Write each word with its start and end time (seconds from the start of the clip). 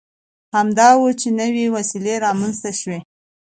همدا 0.55 0.89
و 0.99 1.03
چې 1.21 1.29
نوې 1.39 1.65
وسیلې 1.75 2.15
رامنځته 2.25 2.71
شوې. 2.79 2.99